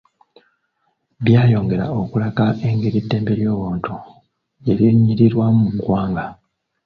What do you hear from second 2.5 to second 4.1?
engeri eddembe ly’obuntu